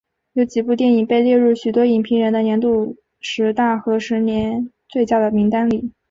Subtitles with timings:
[0.33, 5.91] 有几部电影被列入许多影评人的年度十大和十年最佳的名单里。